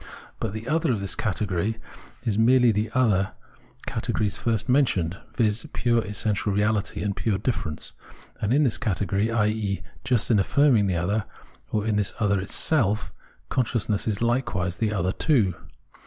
[0.39, 1.77] But the" other" of this category
[2.23, 3.33] is merely the "other"
[3.85, 5.67] categories iirst mentioned, viz.
[5.73, 7.93] pure essential reahty and pure difference;
[8.41, 9.83] and in this category, i.e.
[10.03, 11.25] just in affirming the other,
[11.71, 13.11] or in this other itseK,
[13.49, 15.53] con sciousness is hkewise the other too.